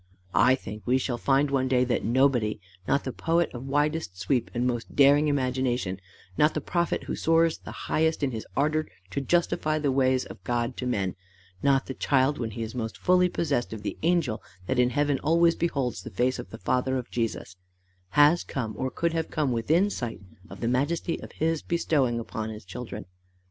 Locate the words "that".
1.83-2.03, 14.65-14.79